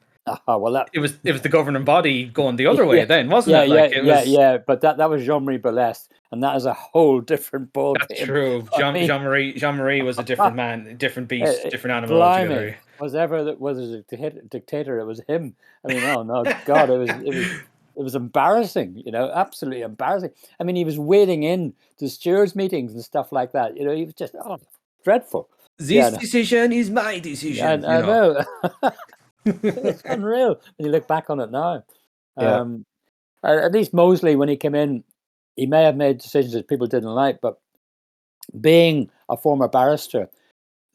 [0.49, 3.05] Oh, well, that it was it was the governing body going the other way Yeah.
[3.05, 3.69] then, wasn't yeah, it?
[3.69, 4.29] Like yeah, it yeah, was.
[4.29, 4.59] yeah.
[4.67, 8.19] But that that was Jean Marie Balestre, and that is a whole different ball That's
[8.21, 8.27] game.
[8.29, 8.67] true.
[8.79, 12.75] Jean, Jean Marie Jean Marie was a different man, different beast, Uh, different animal Blimey,
[13.01, 14.99] was ever that was a dictator, dictator?
[14.99, 15.55] It was him.
[15.85, 17.47] I mean, oh no, God, it was it was
[17.97, 19.03] it was embarrassing.
[19.05, 20.31] You know, absolutely embarrassing.
[20.59, 23.77] I mean, he was wading in to stewards meetings and stuff like that.
[23.77, 24.59] You know, he was just oh,
[25.05, 25.49] dreadful.
[25.79, 27.85] This Yeah, decision is my decision.
[27.85, 28.45] I, I know.
[28.83, 28.90] know.
[29.45, 31.85] it's unreal when you look back on it now.
[32.40, 32.61] Yeah.
[32.61, 32.87] Um,
[33.45, 35.05] at least Mosley, when he came in,
[35.57, 37.59] he may have made decisions that people didn't like, but
[38.61, 40.29] being a former barrister,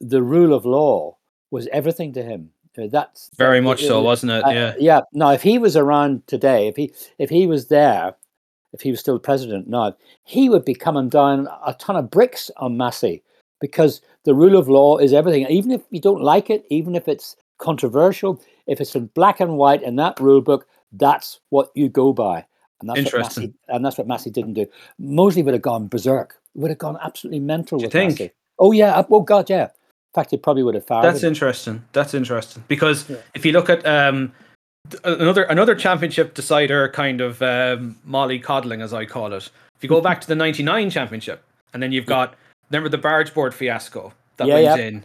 [0.00, 1.16] the rule of law
[1.52, 2.50] was everything to him.
[2.76, 4.44] That's Very that- much it- so, wasn't it?
[4.44, 4.74] uh, Yeah.
[4.78, 5.00] yeah.
[5.12, 8.14] Now, if he was around today, if he if he was there,
[8.72, 12.50] if he was still president now, he would be coming down a ton of bricks
[12.56, 13.22] on Masi
[13.60, 15.46] because the rule of law is everything.
[15.48, 19.56] Even if you don't like it, even if it's controversial, if it's in black and
[19.56, 22.44] white in that rule book, that's what you go by.
[22.80, 23.48] And that's what Interesting.
[23.50, 24.66] Masi, and that's what Masi didn't do.
[24.98, 26.36] Mosley would have gone berserk.
[26.54, 28.18] Would have gone absolutely mental Do you with think?
[28.18, 28.30] Masi.
[28.58, 29.04] Oh yeah.
[29.10, 29.64] Oh god, yeah.
[29.64, 31.28] In fact, he probably would have fired That's him.
[31.28, 31.84] interesting.
[31.92, 33.18] That's interesting because Yeah.
[33.34, 34.32] if you look at um,
[35.04, 39.50] another another championship decider, kind of um, molly coddling, as I call it.
[39.76, 41.44] If you go back to the '99 championship,
[41.74, 42.34] and then you've got
[42.70, 44.76] remember the barge board fiasco that Yeah, went yeah.
[44.76, 45.04] in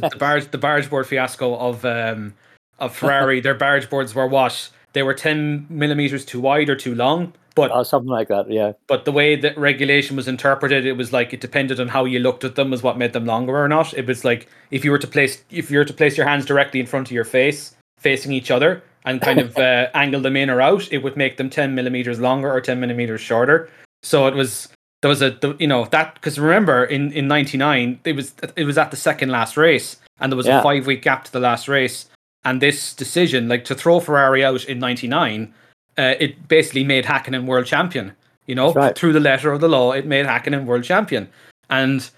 [0.00, 2.34] the, the barge the barge board fiasco of um,
[2.78, 3.40] of Ferrari.
[3.40, 7.70] their barge boards were what they were 10 millimeters too wide or too long, but
[7.72, 8.50] or something like that.
[8.50, 8.72] Yeah.
[8.86, 12.20] but the way that regulation was interpreted, it was like it depended on how you
[12.20, 13.92] looked at them was what made them longer or not.
[13.94, 16.46] It was like if you were to place if you were to place your hands
[16.46, 20.36] directly in front of your face, facing each other, and kind of uh, angle them
[20.36, 23.68] in or out, it would make them ten millimeters longer or ten millimeters shorter.
[24.02, 24.68] So it was
[25.04, 28.64] there was a the, you know that because remember in in '99 it was it
[28.64, 30.60] was at the second last race and there was Yeah.
[30.60, 32.06] a five week gap to the last race
[32.42, 35.52] and this decision like to throw Ferrari out in '99
[35.98, 38.12] uh, it basically made Hakkinen world champion.
[38.46, 38.96] You know, right.
[38.96, 41.28] through the letter of the law, it made Hakkinen world champion.
[41.70, 42.08] And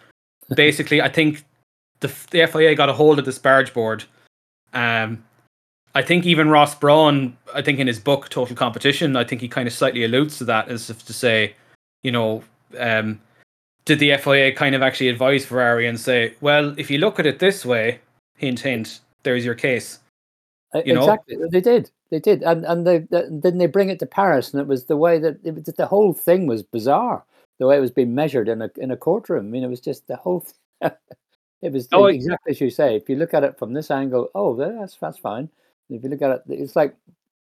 [0.55, 1.45] basically, I think
[2.01, 4.05] the, the FIA got a hold of this barge board.
[4.73, 5.25] Um,
[5.95, 9.49] I think even Ross Brawn, I think in his book Total Competition, I think he
[9.49, 11.55] kind of slightly alludes to that as if to say,
[12.03, 12.43] you know,
[12.79, 13.21] um,
[13.85, 17.27] did the FIA kind of actually advise Ferrari and say, well, if you look at
[17.27, 18.01] it this way,
[18.37, 20.01] hint, hint, there's your case.
[20.75, 21.01] Uh, you know?
[21.01, 24.53] exactly, they did, they did, and and they, they then they bring it to Paris,
[24.53, 27.25] and it was the way that it the whole thing was bizarre.
[27.59, 29.47] The way it was being measured in a in a courtroom.
[29.47, 30.45] I mean, it was just the whole.
[30.83, 32.97] it was Oh, exactly as you say.
[32.97, 35.49] If you look at it from this angle, oh, that's that's fine.
[35.89, 36.95] If you look at it, it's like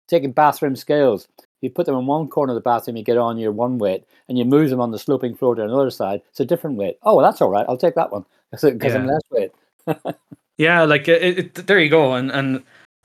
[0.06, 1.28] taking bathroom scales.
[1.62, 4.04] You put them in one corner of the bathroom, you get on your one weight,
[4.28, 6.20] and you move them on the sloping floor to another side.
[6.30, 6.98] It's a different weight.
[7.02, 7.64] Oh, well, that's all right.
[7.68, 8.24] I'll take that one
[8.62, 9.12] because I'm Yeah.
[9.12, 9.52] less weight.
[10.58, 12.62] Yeah, like it, it, there you go, and and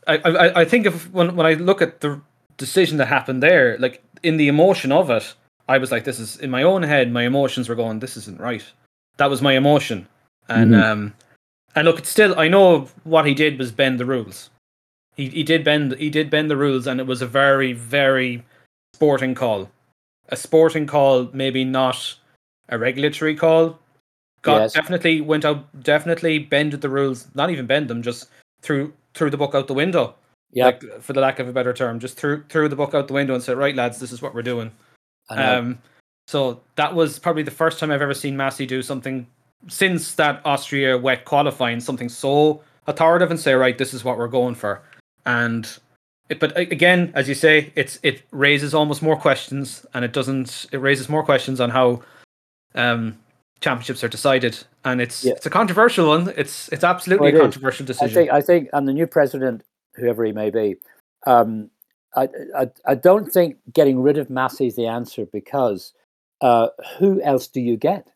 [0.08, 2.22] I, I I think if when when I look at the
[2.58, 5.34] decision that happened there, like in the emotion of it,
[5.68, 7.12] I was like, this is in my own head.
[7.12, 8.64] My emotions were going, this isn't right.
[9.18, 10.08] That was my emotion,
[10.48, 10.82] and Mhm.
[10.82, 11.14] um,
[11.76, 14.50] and look, it's still I know what he did was bend the rules.
[15.22, 18.44] He he did bend he did bend the rules, and it was a very very
[18.96, 19.70] sporting call,
[20.30, 22.16] a sporting call, maybe not
[22.70, 23.78] a regulatory call.
[24.42, 24.74] Got Yes.
[24.74, 27.28] definitely went out, definitely bended the rules.
[27.36, 28.30] Not even bend them, just
[28.64, 30.16] threw threw the book out the window.
[30.54, 33.08] Yeah, Like for the lack of a better term, just threw threw the book out
[33.08, 34.72] the window and said, "Right, lads, this is what we're doing."
[35.30, 35.78] Um,
[36.28, 39.28] so that was probably the first time I've ever seen Masi do something
[39.68, 44.28] since that Austria wet qualifying, something so authoritative and say, "Right, this is what we're
[44.28, 44.82] going for."
[45.26, 45.68] And
[46.30, 50.68] it, but again, as you say, it's it raises almost more questions, and it doesn't.
[50.72, 52.02] It raises more questions on how
[52.76, 53.18] um,
[53.60, 55.34] championships are decided, and it's Yeah.
[55.34, 56.34] it's a controversial one.
[56.38, 57.42] It's it's absolutely Well, a it is.
[57.42, 58.14] controversial I decision.
[58.14, 59.64] think I think, and the new president,
[59.96, 60.78] whoever he may be,
[61.28, 61.70] um,
[62.16, 65.94] I, I I don't think getting rid of Masi is the answer because
[66.42, 68.08] uh, who else do you get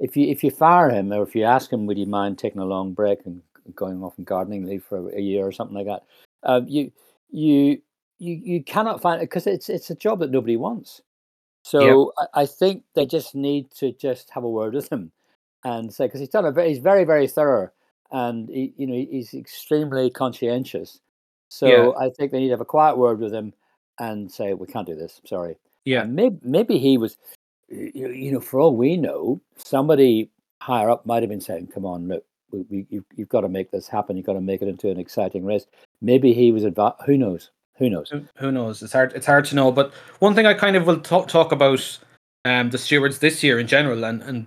[0.00, 2.60] if you if you fire him or if you ask him, would you mind taking
[2.60, 3.42] a long break and
[3.74, 6.04] going off and gardening leave for a year or something like that.
[6.42, 6.92] Um, you
[7.30, 7.80] you
[8.18, 11.02] you you cannot find it because it's it's a job that nobody wants.
[11.62, 15.12] So I, I think they just need to just have a word with him
[15.64, 17.70] and say because he's done a very, he's very very thorough
[18.10, 21.00] and he, you know he's extremely conscientious.
[21.48, 22.06] So Yeah.
[22.06, 23.52] I think they need to have a quiet word with him
[23.98, 25.20] and say we can't do this.
[25.24, 25.56] Sorry.
[25.84, 26.02] Yeah.
[26.02, 27.16] And maybe maybe he was,
[27.68, 32.08] you know, for all we know, somebody higher up might have been saying, "Come on,
[32.08, 34.16] look, we, we, you've, you've got to make this happen.
[34.16, 35.66] You've got to make it into an exciting race."
[36.00, 37.50] Maybe he was advi- Who knows?
[37.76, 38.10] Who knows?
[38.10, 38.82] Who, who knows?
[38.82, 39.12] It's hard.
[39.14, 39.70] It's hard to know.
[39.70, 41.98] But one thing I kind of will talk talk about
[42.44, 44.46] um, the stewards this year in general, and and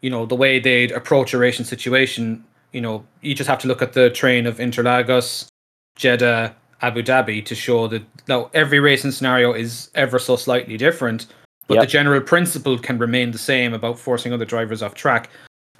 [0.00, 2.44] you know the way they'd approach a racing situation.
[2.72, 5.48] You know, you just have to look at the train of Interlagos,
[5.96, 11.26] Jeddah, Abu Dhabi to show that now every racing scenario is ever so slightly different,
[11.66, 15.30] but the general principle can remain the same about forcing other drivers off track.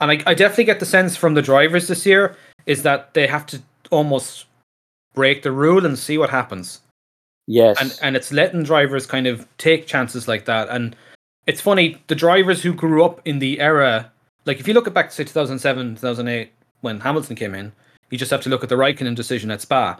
[0.00, 3.26] And I, I definitely get the sense from the drivers this year is that they
[3.26, 4.46] have to almost
[5.18, 6.81] break the rule and see what happens
[7.48, 7.76] Yes.
[7.81, 10.68] and and it's letting drivers kind of take chances like that.
[10.68, 10.94] And
[11.50, 14.12] it's funny, the drivers who grew up in the era,
[14.44, 16.52] like if you look at back to say 2007, 2008,
[16.83, 17.72] when Hamilton came in,
[18.11, 19.98] you just have to look at the Raikkonen decision at Spa,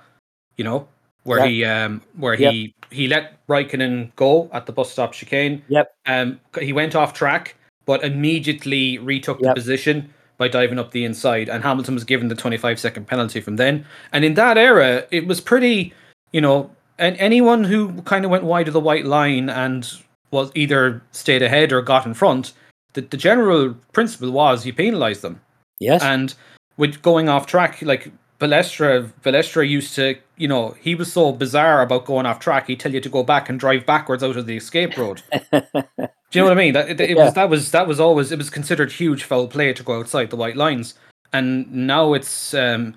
[0.59, 0.87] you know,
[1.25, 1.47] where Yeah.
[1.51, 2.53] he um where Yep.
[2.53, 5.63] he he let Raikkonen go at the bus stop chicane.
[5.69, 5.87] Yep.
[6.05, 11.49] Um, he went off track, but immediately retook the position by diving up the inside,
[11.49, 13.85] and Hamilton was given the 25 second penalty from then.
[14.13, 15.93] And in that era, it was pretty,
[16.33, 19.91] you know, and anyone who kind of went wide of the white line and
[20.31, 22.53] was either stayed ahead or got in front,
[22.95, 25.41] the, the general principle was you penalise them.
[25.81, 26.03] yes.
[26.03, 26.35] And
[26.77, 31.83] with going off track, like Balestre, Balestre used to, you know, he was so bizarre
[31.83, 32.69] about going off track.
[32.69, 35.23] He'd tell you to go back and drive backwards out of the escape road.
[35.53, 36.75] Do you know what I mean?
[36.75, 37.25] That it, it Yeah.
[37.25, 40.31] was that was that was always it was considered huge foul play to go outside
[40.31, 40.95] the white lines,
[41.33, 42.95] and now it's um,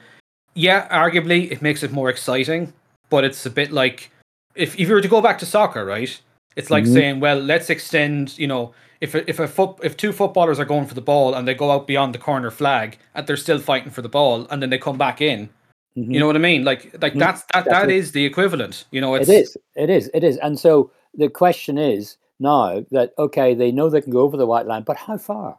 [0.54, 2.74] yeah, arguably it makes it more exciting,
[3.10, 4.12] but it's a bit like
[4.56, 6.20] if if you were to go back to soccer, right?
[6.58, 6.94] It's like Mhm.
[6.94, 8.38] saying, well, let's extend.
[8.38, 11.34] You know, if a, if a foot if two footballers are going for the ball
[11.34, 14.48] and they go out beyond the corner flag and they're still fighting for the ball,
[14.50, 15.50] and then they come back in.
[15.98, 16.14] Mhm.
[16.14, 16.64] You know what I mean?
[16.64, 17.20] Like like Mhm.
[17.20, 17.98] that's that that Definitely.
[17.98, 18.86] is the equivalent.
[18.92, 19.58] You know, it's It is.
[19.76, 20.10] It is.
[20.14, 20.38] It is.
[20.38, 24.46] And so the question is now that okay, they know they can go over the
[24.48, 25.58] white line, but how far?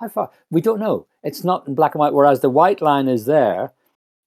[0.00, 0.30] How far?
[0.50, 1.06] We don't know.
[1.22, 2.12] It's not in black and white.
[2.14, 3.72] Whereas the white line is there,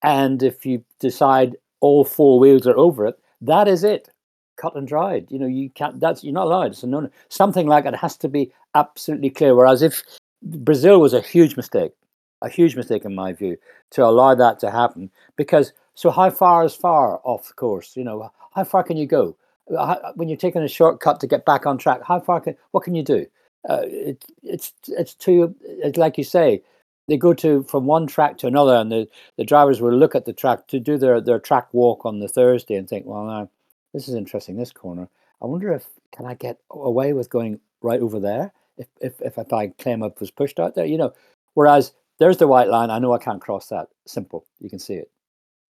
[0.01, 4.09] and if you decide all four wheels are over it, that is it,
[4.57, 5.27] cut and dried.
[5.29, 5.99] You know, you can't.
[5.99, 6.75] That's you're not allowed.
[6.75, 9.55] So no, something like it has to be absolutely clear.
[9.55, 10.03] Whereas if
[10.41, 11.93] Brazil was a huge mistake,
[12.41, 13.57] a huge mistake in my view,
[13.91, 18.03] to allow that to happen because so how far is far off the course you
[18.03, 19.35] know how far can you go
[19.69, 22.83] how, when you're taking a shortcut to get back on track how far can what
[22.83, 23.25] can you do
[23.69, 26.61] uh, it, it's it's too it's like you say
[27.07, 30.25] they go to from one track to another and the, the drivers will look at
[30.25, 33.49] the track to do their, their track walk on the thursday and think well now
[33.93, 35.07] this is interesting this corner
[35.41, 39.37] i wonder if can i get away with going right over there if if, if,
[39.37, 41.13] if i claim i was pushed out there you know
[41.53, 44.95] whereas there's the white line i know i can't cross that simple you can see
[44.95, 45.09] it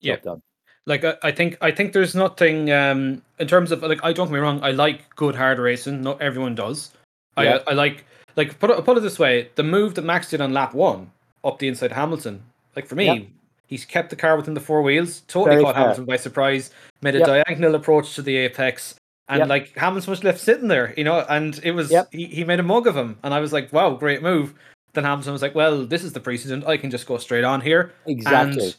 [0.02, 0.18] Yeah.
[0.18, 0.42] Done.
[0.86, 4.28] like I, I think I think there's nothing um in terms of like I don't
[4.28, 6.92] get me wrong I like good hard racing not everyone does
[7.38, 7.60] Yeah.
[7.68, 10.40] I I like like put it put it this way the move that Max did
[10.42, 11.12] on lap one
[11.44, 12.44] up the inside Hamilton
[12.76, 13.28] like for me Yep.
[13.68, 15.82] He's kept the car within the four wheels totally Very caught fair.
[15.84, 17.28] Hamilton by surprise made a Yep.
[17.28, 18.96] diagonal approach to the apex
[19.30, 19.48] and Yep.
[19.50, 22.10] like Hamilton was left sitting there you know and it was Yep.
[22.12, 24.54] he, he made a mug of him and I was like wow great move
[24.94, 27.62] then Hamilton was like well this is the precedent I can just go straight on
[27.62, 28.76] here exactly and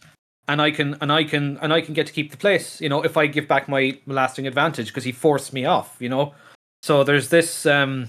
[0.50, 2.80] and I can and I can and I can get to keep the place.
[2.80, 5.94] You know, if I give back my lasting advantage because he forced me off.
[6.00, 6.32] You know,
[6.82, 8.08] so there's this um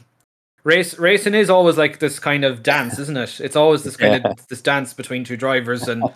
[0.63, 0.97] race.
[0.97, 3.41] Racing is always like this kind of dance, isn't it?
[3.41, 4.31] It's always this kind Yeah.
[4.31, 6.09] of this dance between two drivers and.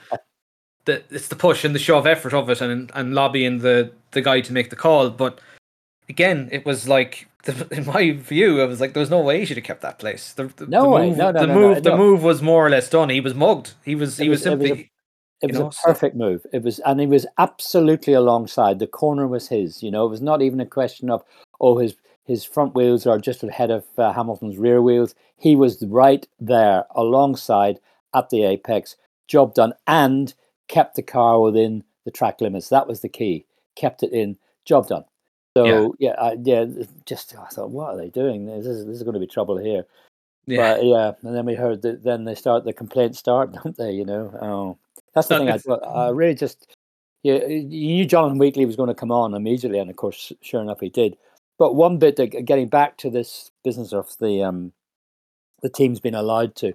[0.85, 4.21] The, it's the push and the shove effort of it and and lobbying the the
[4.21, 5.39] guy to make the call but
[6.09, 9.39] again it was like the, in my view it was like there was no way
[9.39, 11.09] he should have kept that place the, the, No the way.
[11.09, 13.21] move, No, no, the no, move no, the move was more or less done he
[13.21, 14.91] was mugged he was he It was, was- it was a- simply
[15.41, 16.45] It you was know, a so- perfect move.
[16.53, 18.79] It was, and he was absolutely alongside.
[18.79, 19.83] The corner was his.
[19.83, 21.21] You know, it was not even a question of
[21.59, 25.15] oh his his front wheels are just ahead of uh, Hamilton's rear wheels.
[25.35, 27.79] He was right there alongside
[28.13, 28.95] at the apex.
[29.27, 30.33] Job done, and
[30.67, 32.69] kept the car within the track limits.
[32.69, 33.45] That was the key.
[33.75, 34.37] Kept it in.
[34.65, 35.05] Job done.
[35.55, 36.65] So yeah, I, yeah.
[37.05, 38.45] Just I thought, what are they doing?
[38.45, 39.85] This is this is going to be trouble here.
[40.47, 43.77] yeah But yeah, and then we heard that then they start the complaints start, don't
[43.77, 43.91] they?
[43.91, 44.77] You know, oh,
[45.13, 45.49] that's the thing.
[45.49, 46.75] I, I really just,
[47.21, 50.61] yeah, you knew Jonathan Wheatley was going to come on immediately, and of course, sure
[50.61, 51.17] enough, he did.
[51.59, 54.71] But one bit that getting back to this business of the um,
[55.61, 56.73] the teams being allowed to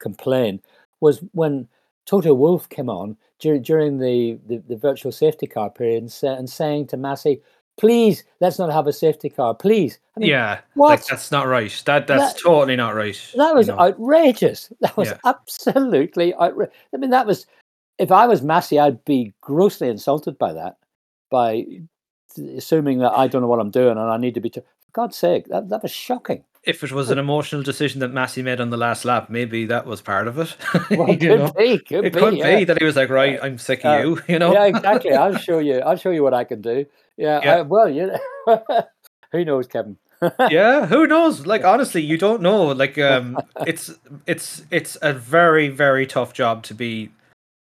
[0.00, 0.60] complain
[1.00, 1.68] was when
[2.06, 6.34] Toto Wolff came on during during the, the, the virtual safety car period and, sa-
[6.34, 7.40] and saying to Masi,
[7.78, 9.98] please let's not have a safety car, please.
[10.16, 10.90] I mean, yeah, what?
[10.90, 11.82] Like, that's not right.
[11.86, 13.18] That that's that, totally not right.
[13.36, 13.80] That was you know?
[13.80, 14.72] outrageous.
[14.80, 15.18] That was yeah.
[15.24, 16.74] absolutely outrageous.
[16.94, 17.46] I mean, that was
[17.98, 20.76] if I was Masi, I'd be grossly insulted by that,
[21.30, 21.64] by
[22.56, 24.50] assuming that I don't know what I'm doing and I need to be.
[24.50, 28.12] T- for God's sake, that that was shocking if it was an emotional decision that
[28.12, 30.56] Masi made on the last lap, maybe that was part of it.
[30.90, 31.52] Well, could know?
[31.52, 32.58] be, could it be, could yeah.
[32.58, 34.52] be that he was like, right, I'm sick of uh, you, you know.
[34.52, 35.12] Yeah, exactly.
[35.12, 35.78] I'll show you.
[35.80, 36.86] I'll show you what I can do.
[37.16, 37.40] Yeah.
[37.42, 37.56] yeah.
[37.56, 38.12] I, well, you
[38.46, 38.64] know,
[39.32, 39.96] who knows, Kevin?
[40.50, 41.46] yeah, who knows?
[41.46, 42.66] Like honestly, you don't know.
[42.66, 43.36] Like um,
[43.66, 43.90] it's
[44.26, 47.10] it's it's a very very tough job to be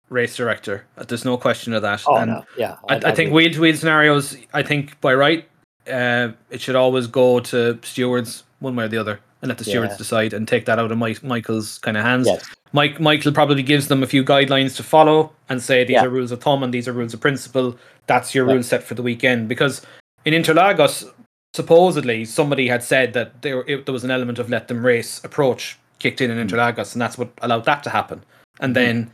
[0.10, 0.86] race director.
[1.08, 2.04] There's no question of that.
[2.06, 2.78] Oh and no, yeah.
[2.88, 4.38] I, I, I think wheel to wheel scenarios.
[4.54, 5.49] I think by right,
[5.91, 9.64] uh, it should always go to stewards one way or the other and let the
[9.64, 9.97] stewards yeah.
[9.97, 12.28] decide and take that out of Mike, Michael's kind of hands.
[12.28, 12.45] Yes.
[12.74, 16.05] Mike Michael probably gives them a few guidelines to follow and say these yeah.
[16.05, 17.78] are rules of thumb and these are rules of principle.
[18.07, 18.53] That's your yeah.
[18.53, 19.82] rule set for the weekend because
[20.24, 21.12] in Interlagos,
[21.53, 25.22] supposedly somebody had said that there it, there was an element of let them race
[25.24, 26.49] approach kicked in in mm.
[26.49, 28.24] Interlagos, and that's what allowed that to happen.
[28.59, 28.86] And mm-hmm.
[28.86, 29.12] then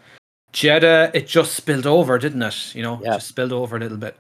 [0.54, 2.76] Jeddah, it just spilled over, didn't it?
[2.76, 3.16] You know, yeah.
[3.16, 4.16] just spilled over a little bit.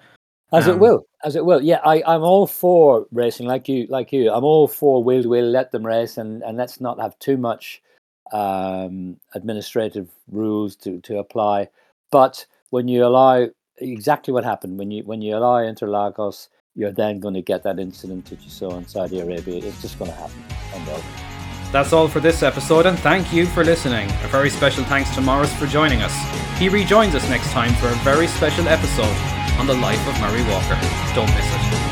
[0.54, 1.62] As um, it will, as it will.
[1.62, 4.32] Yeah, I, I'm all for racing, like you, like you.
[4.32, 5.46] I'm all for wheel to wheel.
[5.46, 7.82] Let them race, and, and let's not have too much
[8.32, 11.68] um, administrative rules to, to apply.
[12.12, 13.48] But when you allow
[13.80, 17.78] exactly what happened when you when you allow Interlagos, you're then going to get that
[17.78, 19.64] incident that you saw in Saudi Arabia.
[19.64, 20.44] It's just going to happen.
[21.74, 24.10] That's all for this episode, and thank you for listening.
[24.24, 26.16] A very special thanks to Maurice for joining us.
[26.58, 30.44] He rejoins us next time for a very special episode on the life of Murray
[30.44, 30.80] Walker.
[31.16, 31.87] Don't miss it.